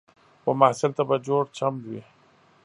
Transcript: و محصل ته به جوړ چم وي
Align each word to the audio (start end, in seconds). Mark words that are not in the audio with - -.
و 0.45 0.49
محصل 0.61 0.91
ته 0.97 1.03
به 1.09 1.17
جوړ 1.27 1.43
چم 1.57 1.73
وي 1.85 2.01